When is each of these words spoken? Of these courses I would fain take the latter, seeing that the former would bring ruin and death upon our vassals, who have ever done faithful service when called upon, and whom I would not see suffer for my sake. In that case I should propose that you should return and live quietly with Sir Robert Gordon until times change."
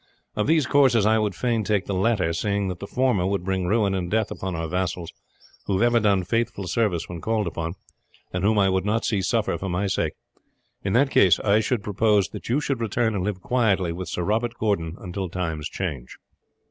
Of 0.35 0.47
these 0.47 0.65
courses 0.65 1.05
I 1.05 1.19
would 1.19 1.35
fain 1.35 1.63
take 1.63 1.85
the 1.85 1.93
latter, 1.93 2.33
seeing 2.33 2.69
that 2.69 2.79
the 2.79 2.87
former 2.87 3.27
would 3.27 3.43
bring 3.43 3.67
ruin 3.67 3.93
and 3.93 4.09
death 4.09 4.31
upon 4.31 4.55
our 4.55 4.67
vassals, 4.67 5.13
who 5.67 5.73
have 5.73 5.83
ever 5.83 5.99
done 5.99 6.23
faithful 6.23 6.65
service 6.67 7.07
when 7.07 7.21
called 7.21 7.45
upon, 7.45 7.75
and 8.33 8.43
whom 8.43 8.57
I 8.57 8.67
would 8.67 8.83
not 8.83 9.05
see 9.05 9.21
suffer 9.21 9.59
for 9.59 9.69
my 9.69 9.85
sake. 9.85 10.13
In 10.83 10.93
that 10.93 11.11
case 11.11 11.39
I 11.41 11.59
should 11.59 11.83
propose 11.83 12.29
that 12.29 12.49
you 12.49 12.59
should 12.59 12.81
return 12.81 13.13
and 13.13 13.23
live 13.23 13.41
quietly 13.41 13.91
with 13.93 14.09
Sir 14.09 14.23
Robert 14.23 14.55
Gordon 14.57 14.95
until 14.99 15.29
times 15.29 15.69
change." 15.69 16.17